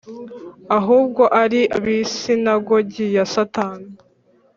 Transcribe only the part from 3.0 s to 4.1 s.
ya Satani.